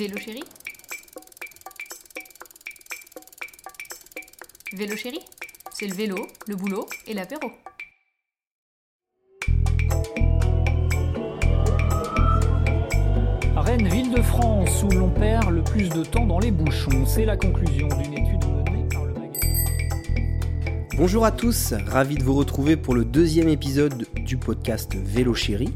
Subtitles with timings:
[0.00, 0.42] Vélo chéri
[4.72, 5.18] Vélo chéri
[5.74, 7.50] C'est le vélo, le boulot et l'apéro.
[13.56, 17.04] Rennes, ville de France, où l'on perd le plus de temps dans les bouchons.
[17.04, 20.40] C'est la conclusion d'une étude menée par le magazine.
[20.96, 25.74] Bonjour à tous, ravi de vous retrouver pour le deuxième épisode du podcast Vélo Chéri.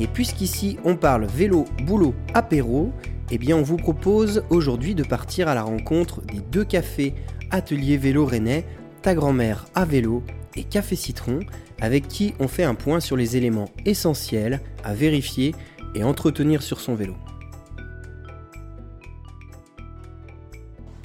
[0.00, 2.92] Et puisqu'ici on parle vélo, boulot, apéro,
[3.34, 7.14] eh bien on vous propose aujourd'hui de partir à la rencontre des deux cafés
[7.50, 8.66] Atelier Vélo Rennais,
[9.00, 10.22] Ta Grand-mère à vélo
[10.54, 11.40] et Café Citron,
[11.80, 15.54] avec qui on fait un point sur les éléments essentiels à vérifier
[15.94, 17.14] et entretenir sur son vélo.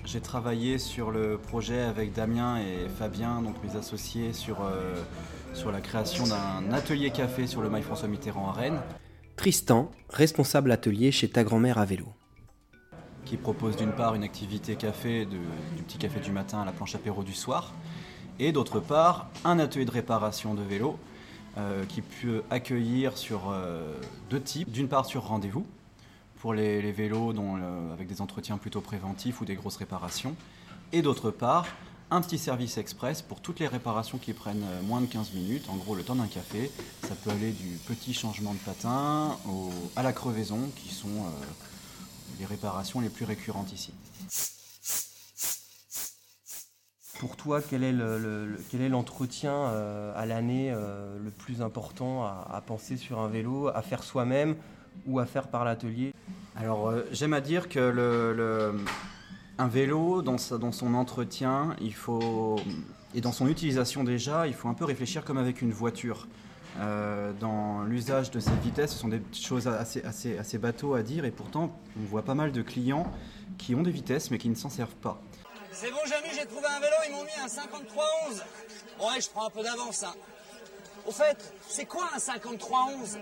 [0.04, 4.96] J'ai travaillé sur le projet avec Damien et Fabien, donc mes associés, sur, euh,
[5.54, 8.82] sur la création d'un atelier café sur le mail François Mitterrand à Rennes,
[9.38, 12.17] Tristan, responsable atelier chez Ta Grand-mère à vélo.
[13.28, 16.96] Qui propose d'une part une activité café, du petit café du matin à la planche
[16.96, 17.74] apéro du soir,
[18.40, 20.98] et d'autre part un atelier de réparation de vélo
[21.58, 23.94] euh, qui peut accueillir sur euh,
[24.30, 24.72] deux types.
[24.72, 25.66] D'une part sur rendez-vous,
[26.40, 30.36] pour les, vélos dont, le- avec des entretiens plutôt préventifs ou des grosses réparations,
[30.94, 31.66] et d'autre part
[32.10, 35.66] un petit service express pour toutes les réparations qui prennent euh, moins de 15 minutes,
[35.70, 36.72] en gros le temps d'un café.
[37.02, 39.36] Ça peut aller du petit changement de patin
[39.98, 41.30] à la crevaison, qui sont euh,
[42.40, 43.94] les réparations les plus récurrentes ici.
[47.20, 51.32] Pour toi, quel est le- le- le- quel est l'entretien euh, à l'année euh, le
[51.32, 54.56] plus important à, à penser sur un vélo, à faire soi-même
[55.08, 56.14] ou à faire par l'atelier?
[56.56, 58.86] Alors euh, j'aime à dire que le, le-
[59.58, 62.58] un vélo, dans, sa- dans son entretien, il faut,
[63.16, 66.28] et dans son utilisation déjà, il faut un peu réfléchir comme avec une voiture.
[66.80, 71.02] Euh, dans l'usage de cette vitesse, ce sont des choses assez, assez, assez bateaux à
[71.02, 73.12] dire, et pourtant on voit pas mal de clients
[73.58, 75.20] qui ont des vitesses mais qui ne s'en servent pas.
[75.72, 78.44] C'est bon, Jamy, j'ai trouvé un vélo, ils m'ont mis un 5311.
[79.00, 80.14] Bon, ouais, je prends un peu d'avance, hein.
[81.08, 83.18] Au fait, c'est quoi un 5311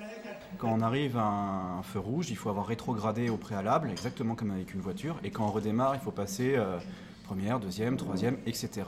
[0.58, 4.50] Quand on arrive à un feu rouge, il faut avoir rétrogradé au préalable, exactement comme
[4.52, 5.20] avec une voiture.
[5.24, 6.80] Et quand on redémarre, il faut passer euh,
[7.26, 8.84] première, deuxième, troisième, etc.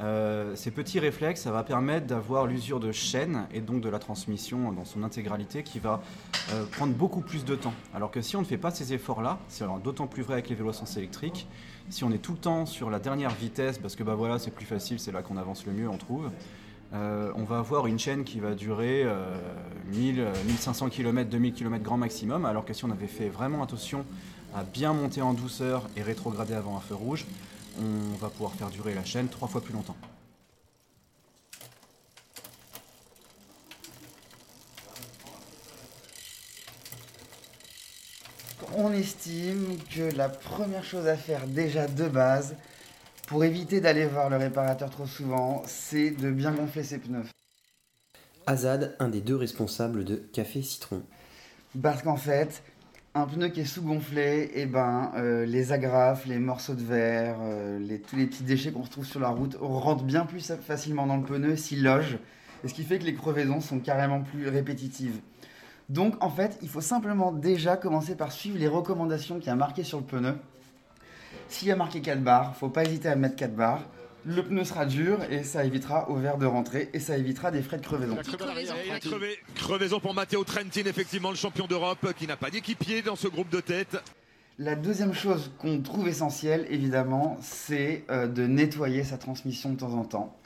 [0.00, 3.98] Euh, ces petits réflexes, ça va permettre d'avoir l'usure de chaîne et donc de la
[3.98, 6.00] transmission dans son intégralité qui va
[6.52, 7.74] euh, prendre beaucoup plus de temps.
[7.94, 10.54] Alors que si on ne fait pas ces efforts-là, c'est d'autant plus vrai avec les
[10.54, 10.98] vélos à sens
[11.90, 14.50] si on est tout le temps sur la dernière vitesse, parce que bah voilà, c'est
[14.50, 16.30] plus facile, c'est là qu'on avance le mieux, on trouve,
[16.94, 19.36] euh, on va avoir une chaîne qui va durer euh,
[19.92, 23.62] 1000, euh, 1500 km, 2000 km grand maximum, alors que si on avait fait vraiment
[23.62, 24.04] attention
[24.54, 27.26] à bien monter en douceur et rétrograder avant un feu rouge,
[27.78, 29.96] on va pouvoir faire durer la chaîne trois fois plus longtemps.
[38.76, 42.54] On estime que la première chose à faire déjà de base,
[43.26, 47.26] pour éviter d'aller voir le réparateur trop souvent, c'est de bien gonfler ses pneus.
[48.46, 51.02] Azad, un des deux responsables de Café Citron.
[51.82, 52.62] Parce qu'en fait,
[53.14, 57.78] un pneu qui est sous-gonflé, et ben, euh, les agrafes, les morceaux de verre, euh,
[57.78, 61.16] les- tous les petits déchets qu'on retrouve sur la route rentrent bien plus facilement dans
[61.16, 62.18] le pneu, s'y logent,
[62.62, 65.20] et ce qui fait que les crevaisons sont carrément plus répétitives.
[65.88, 69.56] Donc en fait, il faut simplement déjà commencer par suivre les recommandations qu'il y a
[69.56, 70.34] marquées sur le pneu.
[71.48, 73.84] S'il y a marqué 4 barres, faut pas hésiter à mettre 4 barres.
[74.28, 77.62] Le pneu sera dur et ça évitera au verre de rentrer et ça évitera des
[77.62, 78.14] frais de crevaison.
[78.14, 78.74] La crevaison.
[78.84, 79.38] Il a crevé.
[79.54, 83.48] Crevaison pour Matteo Trentin, effectivement, le champion d'Europe, qui n'a pas d'équipier dans ce groupe
[83.48, 83.96] de tête.
[84.58, 89.94] La deuxième chose qu'on trouve essentielle, évidemment, c'est euh, de nettoyer sa transmission de temps
[89.94, 90.36] en temps.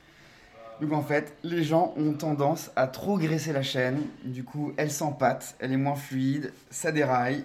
[0.81, 4.93] Donc en fait, les gens ont tendance à trop graisser la chaîne, du coup elle
[4.93, 7.45] s'empâte, elle est moins fluide, ça déraille,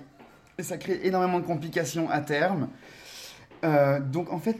[0.60, 2.70] et ça crée énormément de complications à terme.
[3.64, 4.58] Euh, donc en fait,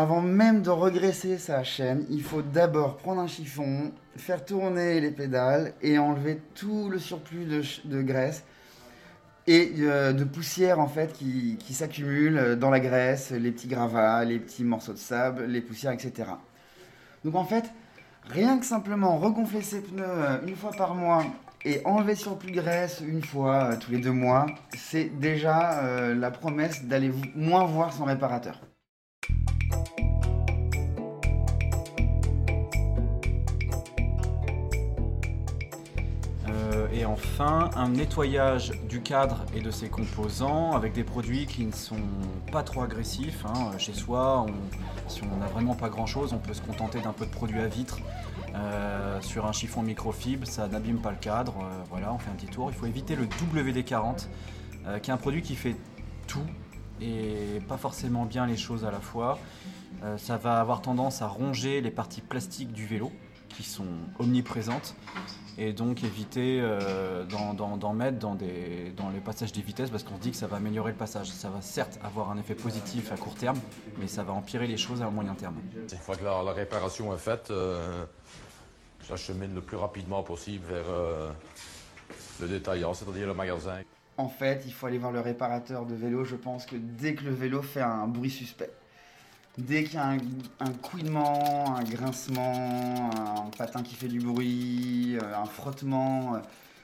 [0.00, 5.10] avant même de regraisser sa chaîne, il faut d'abord prendre un chiffon, faire tourner les
[5.10, 8.42] pédales et enlever tout le surplus de, graisse
[9.46, 14.38] et euh, de poussière en fait qui, s'accumulent dans la graisse, les petits gravats, les
[14.38, 16.30] petits morceaux de sable, les poussières, etc.
[17.22, 17.70] Donc en fait,
[18.24, 21.26] rien que simplement regonfler ses pneus euh, une fois par mois
[21.66, 24.46] et enlever sur plus de graisse une fois euh, tous les deux mois,
[24.78, 25.82] c'est déjà
[26.14, 28.58] la promesse d'aller moins voir son réparateur.
[37.24, 42.00] Enfin, un nettoyage du cadre et de ses composants avec des produits qui ne sont
[42.52, 43.44] pas trop agressifs.
[43.46, 43.72] hein.
[43.78, 44.46] Chez soi,
[45.08, 47.60] si on n'a vraiment pas grand chose, on peut se contenter d'un peu de produit
[47.60, 47.98] à vitre.
[48.54, 51.54] Euh, sur un chiffon microfibre, ça n'abîme pas le cadre.
[51.62, 52.70] Euh, voilà, on fait un petit tour.
[52.70, 54.26] Il faut éviter le WD-40,
[54.86, 55.76] euh, qui est un produit qui fait
[56.26, 56.46] tout
[57.00, 59.38] et pas forcément bien les choses à la fois.
[60.18, 63.10] Ça va avoir tendance à ronger les parties plastiques du vélo
[63.48, 63.86] qui sont
[64.18, 64.94] omniprésentes
[65.60, 70.16] et donc éviter euh, d'en- mettre dans, des, dans les passages des vitesses parce qu'on
[70.16, 71.28] se dit que ça va améliorer le passage.
[71.30, 73.58] Ça va certes avoir un effet positif à court terme,
[73.98, 75.56] mais ça va empirer les choses à moyen terme.
[75.76, 78.04] Une fois que la, la réparation est faite, euh,
[79.06, 81.30] j'achemine le plus rapidement possible vers euh,
[82.40, 83.80] le détaillant, c'est-à-dire le magasin.
[84.16, 87.24] En fait, il faut aller voir le réparateur de vélo, je pense que dès que
[87.24, 88.70] le vélo fait un bruit suspect,
[89.58, 90.18] dès qu'il y a un,
[90.60, 93.10] un couinement, un grincement,
[93.46, 96.38] un patin qui fait du bruit, euh, un frottement, euh,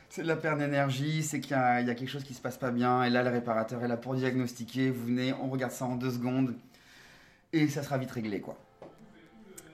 [0.09, 2.71] c'est de la perte d'énergie, c'est qu'il y, a quelque chose qui se passe pas
[2.71, 5.97] bien, et là le réparateur est là pour diagnostiquer, vous venez, on regarde ça en
[5.97, 6.55] deux secondes,
[7.53, 8.57] et ça sera vite réglé quoi.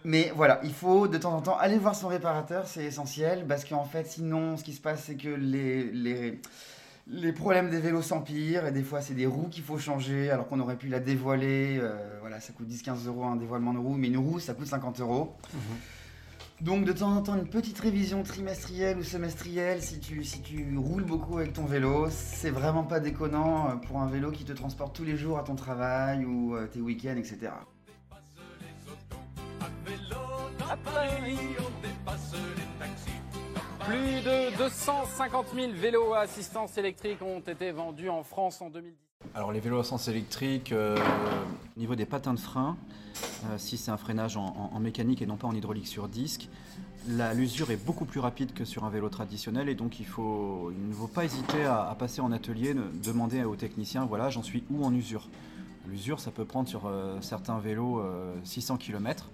[0.05, 3.65] Mais voilà, il faut de temps en temps aller voir son réparateur, c'est essentiel, parce
[3.65, 6.41] qu'en fait sinon ce qui se passe c'est que les, les,
[7.07, 10.49] les problèmes des vélos s'empirent et des fois c'est des roues qu'il faut changer alors
[10.49, 11.79] qu'on aurait pu la dévoiler.
[11.81, 14.67] euh, voilà, ça coûte 10-15 euros un dévoilement de roue, mais une roue ça coûte
[14.67, 15.37] 50 euros.
[16.63, 20.79] Donc de temps en temps une petite révision trimestrielle ou semestrielle si tu, si tu
[20.79, 24.53] roules beaucoup avec ton vélo, c'est vraiment pas déconnant euh, pour un vélo qui te
[24.53, 27.51] transporte tous les jours à ton travail ou euh, tes week-ends, etc.
[34.03, 38.97] Plus de 250 000 vélos à assistance électrique ont été vendus en France en 2010.
[39.33, 40.97] Alors les vélos à sens électrique, euh,
[41.77, 42.77] au niveau des patins de frein,
[43.45, 46.49] euh, si c'est un freinage en, mécanique et non pas en hydraulique sur disque,
[47.07, 50.73] l'usure est beaucoup plus rapide que sur un vélo traditionnel et donc il, ne faut
[51.15, 55.29] pas hésiter à, passer en atelier, demander au technicien, voilà j'en suis où en usure.
[55.87, 59.31] L'usure ça peut prendre sur euh, certains vélos euh, 600 km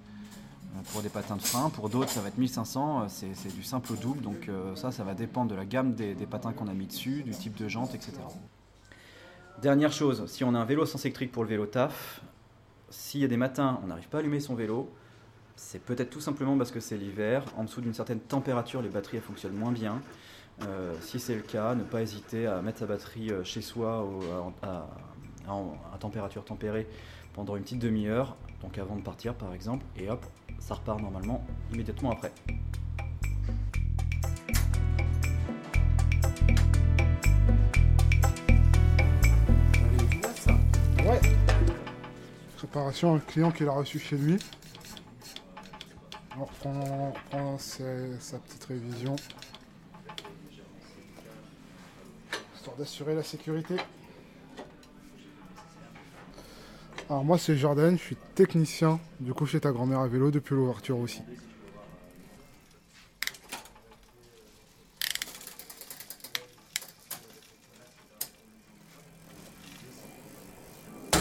[0.92, 3.92] pour des patins de frein, pour d'autres ça va être 1500, euh, c'est du simple
[3.92, 6.74] au double, donc euh, ça ça va dépendre de la gamme des, patins qu'on a
[6.74, 8.12] mis dessus, du type de jante, etc.
[9.60, 12.20] Dernière chose, si on a un vélo sans électrique pour le vélo taf,
[12.90, 14.90] s'il y a des matins on n'arrive pas à allumer son vélo,
[15.56, 17.44] c'est peut-être tout simplement parce que c'est l'hiver.
[17.56, 20.00] En dessous d'une certaine température, les batteries elles fonctionnent moins bien.
[20.62, 24.08] Euh, si c'est le cas, ne pas hésiter à mettre sa batterie chez soi
[24.62, 26.86] à température tempérée
[27.32, 30.24] pendant une petite demi-heure, donc avant de partir par exemple, et hop,
[30.58, 32.32] ça repart normalement immédiatement après.
[41.04, 41.20] Ouais.
[42.56, 44.38] Préparation, un client qui l'a reçu chez lui.
[46.38, 49.16] On reprend, sa petite révision.
[52.54, 53.76] Histoire d'assurer la sécurité.
[57.10, 60.54] Alors moi c'est Jordan, je suis technicien du coup chez ta grand-mère à vélo depuis
[60.54, 61.22] l'ouverture aussi.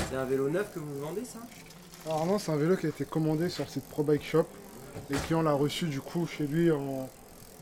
[0.10, 1.40] C'est un vélo neuf que vous vendez ça?
[2.06, 4.46] Alors non, c'est un vélo qui a été commandé sur le site Pro Bike Shop.
[5.10, 7.10] Et le client l'a reçu du coup chez lui en,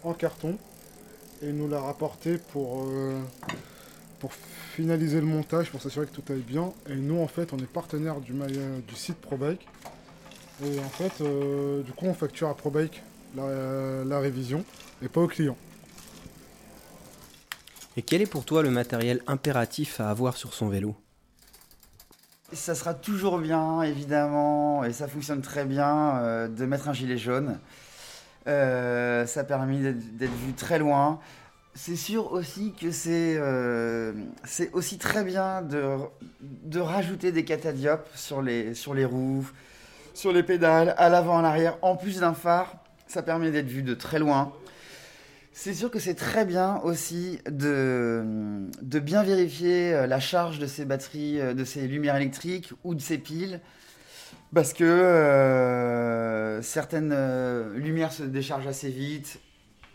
[0.04, 0.58] en carton.
[1.44, 3.22] Et il nous l'a rapporté pour, euh,
[4.26, 4.34] pour
[4.74, 6.74] finaliser le montage, pour s'assurer que tout aille bien.
[6.90, 9.68] Et nous en fait on est partenaire du, ma- du site Pro Bike.
[10.64, 13.04] Et en fait euh, du coup on facture à Pro Bike
[13.36, 14.66] la, la révision
[15.04, 15.56] et pas au client.
[17.98, 20.96] Et quel est pour toi le matériel impératif à avoir sur son vélo?
[22.52, 27.18] Ça sera toujours bien, évidemment, et ça fonctionne très bien, euh, de mettre un gilet
[27.18, 27.60] jaune.
[28.48, 31.20] Euh, ça permet d'être vu très loin.
[31.78, 34.14] C'est sûr aussi que c'est euh,
[34.72, 39.46] aussi très bien de, rajouter des catadiopes sur les, roues,
[40.14, 42.78] sur les pédales, à l'avant, à l'arrière, en plus d'un phare.
[43.08, 44.54] Ça permet d'être vu de très loin.
[45.52, 50.86] C'est sûr que c'est très bien aussi de, bien vérifier euh, la charge de ces
[50.86, 53.60] batteries, euh, de ces lumières électriques ou de ces piles.
[54.54, 59.40] Parce que certaines lumières se déchargent assez vite.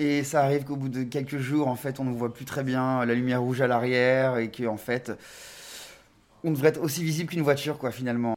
[0.01, 2.65] Et ça arrive qu'au bout de quelques jours, en fait, on ne voit plus très
[2.65, 4.39] bien la lumière rouge à l'arrière.
[4.39, 5.13] Et qu'en fait,
[6.43, 8.35] on devrait être aussi visible qu'une voiture, quoi, finalement.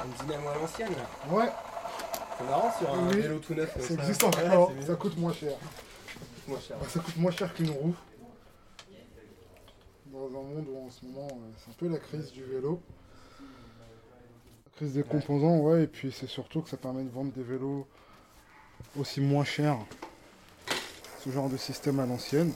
[0.00, 1.34] Un dynamo à l'ancienne là.
[1.36, 1.48] Ouais,
[2.38, 3.72] C'est marrant sur un Oui, vélo tout neuf.
[3.74, 3.94] ça ça.
[3.94, 5.52] existe encore, ça coûte moins cher.
[6.46, 6.76] moins cher.
[6.78, 7.94] Bah, ça coûte moins cher qu'une roue.
[10.12, 12.80] Dans un monde où en ce moment euh, c'est un peu la crise du vélo.
[14.78, 17.42] La crise des composants, ouais, et puis c'est surtout que ça permet de vendre des
[17.42, 17.84] vélos
[18.96, 19.76] aussi moins chers.
[21.18, 22.52] Ce genre de système à l'ancienne.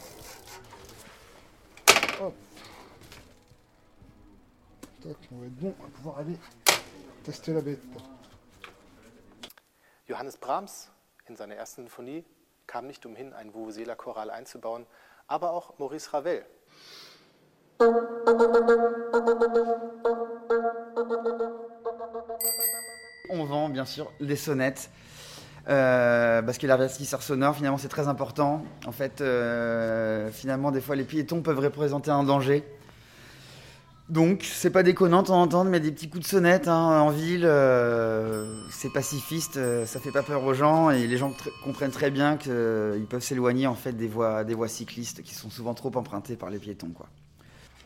[2.21, 2.33] Hop.
[5.05, 6.37] On va être bon, on va pouvoir aller
[7.25, 7.81] tester la bête.
[10.09, 10.93] Johannes Brahms
[11.29, 12.25] in seiner ersten Sinfonie
[12.69, 14.87] kam nicht umhin, ein Vuvuzela-Choral einzubauen,
[15.27, 16.47] aber auch Maurice Ravel.
[23.69, 24.91] Bien sûr les sonnettes.
[25.69, 28.65] euh, parce que l'investisseur sonore, finalement, c'est très important.
[28.87, 32.65] En fait, euh, finalement, des fois, les piétons peuvent représenter un danger.
[34.09, 37.01] Donc, c'est pas déconnant de temps en temps de des petits coups de sonnette hein,
[37.01, 37.45] en ville.
[37.47, 41.33] euh, c'est pacifiste, ça fait pas peur aux gens et les gens
[41.65, 45.51] comprennent très bien qu'ils peuvent s'éloigner en fait des voies, des voies cyclistes qui sont
[45.51, 46.91] souvent trop empruntées par les piétons.
[46.91, 47.09] Quoi.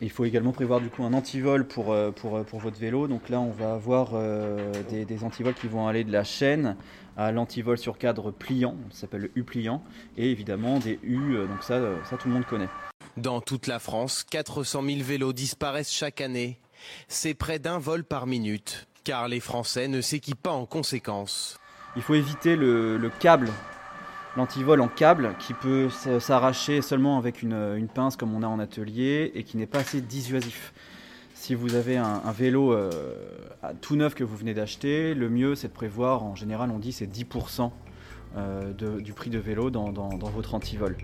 [0.03, 3.09] Il faut également prévoir du coup un antivol pour, euh, pour, euh, pour votre vélo.
[3.09, 6.77] Donc là, on va avoir euh, des, des antivols qui vont aller de la chaîne
[7.17, 9.83] à l'antivol sur cadre pliant, ça s'appelle le U-pliant,
[10.19, 12.69] et évidemment des U, donc ça, ça tout le monde connaît.
[13.17, 16.61] Dans toute la France, 400 000 vélos disparaissent chaque année.
[17.09, 21.57] C'est près d'un vol par minute, car les Français ne s'équipent pas en conséquence.
[21.97, 23.49] Il faut éviter le, le câble,
[24.37, 25.89] l'antivol en câble, qui peut
[26.21, 29.79] s'arracher seulement avec une, une pince comme on a en atelier et qui n'est pas
[29.79, 30.73] assez dissuasif.
[31.35, 32.91] Si vous avez un, un vélo euh,
[33.81, 36.93] tout neuf que vous venez d'acheter, le mieux c'est de prévoir, en général on dit
[36.93, 37.71] c'est 10%
[38.37, 40.97] euh, de- du prix de vélo dans, dans- dans votre antivol.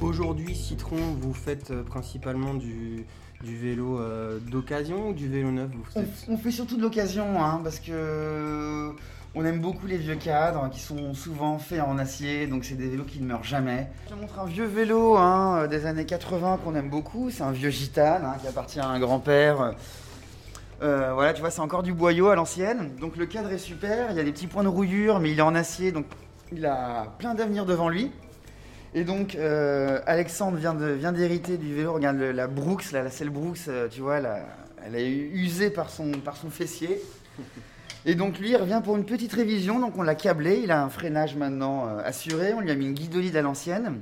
[0.00, 3.06] Aujourd'hui, Citron, vous faites euh, principalement du,
[3.44, 5.70] du vélo euh, d'occasion ou du vélo neuf?
[5.72, 8.90] Vous On, faites on fait surtout de l'occasion, hein, parce que
[9.34, 12.88] on aime beaucoup les vieux cadres qui sont souvent faits en acier, donc c'est des
[12.88, 13.88] vélos qui ne meurent jamais.
[14.06, 17.52] Je te montre un vieux vélo hein, des années 80 qu'on aime beaucoup, c'est un
[17.52, 19.74] vieux gitane hein, qui appartient à un grand-père.
[20.82, 24.10] Euh, voilà, tu vois, c'est encore du boyau à l'ancienne, donc le cadre est super,
[24.10, 26.06] il y a des petits points de rouillure, mais il est en acier, donc
[26.52, 28.10] il a plein d'avenir devant lui.
[28.94, 31.94] Et donc, euh, Alexandre vient de- vient d'hériter du vélo.
[31.94, 34.18] Regarde la Brooks, là, la selle Brooks, euh, tu vois,
[34.84, 37.00] elle est usée par son, par son fessier.
[38.04, 39.78] Et donc, lui, il revient pour une petite révision.
[39.78, 40.60] Donc, on l'a câblé.
[40.62, 42.52] Il a un freinage maintenant euh, assuré.
[42.54, 44.00] On lui a mis une guidolide à l'ancienne.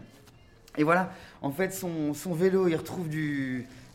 [0.79, 3.09] Et voilà, en fait, son, vélo, il retrouve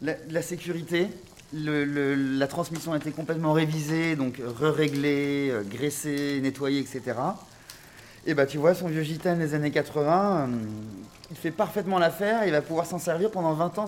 [0.01, 1.07] la, de la sécurité.
[1.53, 7.13] La transmission a été complètement révisée, donc re-réglée, euh, graissée, nettoyée, etc.
[8.27, 10.55] Et bah tu vois, son vieux gitane des années 80, euh,
[11.29, 13.85] il fait parfaitement l'affaire, il va pouvoir s'en servir pendant 20 ans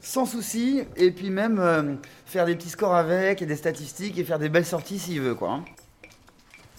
[0.00, 1.94] sans souci, et puis même euh,
[2.26, 5.34] faire des petits scores avec, et des statistiques, et faire des belles sorties s'il veut,
[5.34, 5.52] quoi.
[5.54, 5.64] hein.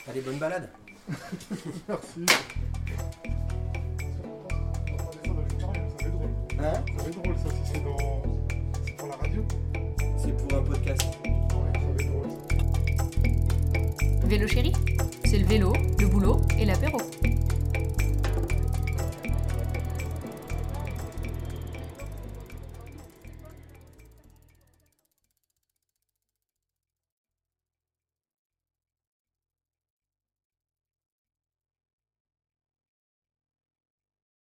[0.10, 0.70] Allez, bonne balade
[1.88, 2.25] Merci.
[6.60, 7.98] Hein Ça va être drôle ça si c'est dans.
[8.86, 9.44] C'est pour la radio
[10.18, 11.01] C'est pour un podcast.
[11.24, 12.30] Ouais, ça va être drôle.
[14.30, 14.72] Vélo chéri
[15.25, 17.00] C'est le vélo, le boulot et l'apéro.